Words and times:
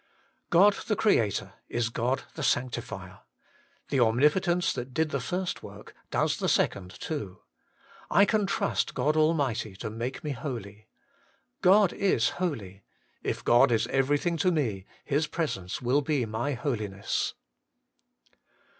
1. 0.01 0.07
God 0.49 0.73
the 0.87 0.95
Creator 0.95 1.53
la 1.69 1.81
God 1.93 2.23
the 2.33 2.41
Sanctifier. 2.41 3.19
The 3.89 3.99
Omnipotence 3.99 4.73
that 4.73 4.95
did 4.95 5.11
the 5.11 5.19
first 5.19 5.61
work 5.61 5.93
does 6.09 6.37
the 6.39 6.49
second 6.49 6.99
too. 6.99 7.43
I 8.09 8.25
can 8.25 8.47
trust 8.47 8.95
6od 8.95 9.15
Almighty 9.15 9.75
to 9.75 9.91
make 9.91 10.23
me 10.23 10.31
holy. 10.31 10.87
God 11.61 11.93
it 11.93 12.23
holy: 12.37 12.81
if 13.21 13.43
God 13.45 13.71
is 13.71 13.85
everything 13.89 14.37
to 14.37 14.51
me, 14.51 14.87
His 15.05 15.27
presence 15.27 15.83
will 15.83 16.01
be 16.01 16.25
my 16.25 16.53
holiness. 16.53 17.35